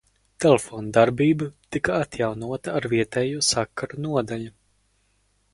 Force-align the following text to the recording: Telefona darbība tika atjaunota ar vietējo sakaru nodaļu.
Telefona 0.43 0.89
darbība 0.97 1.49
tika 1.75 1.99
atjaunota 2.05 2.75
ar 2.79 2.89
vietējo 2.95 3.45
sakaru 3.51 4.03
nodaļu. 4.09 4.55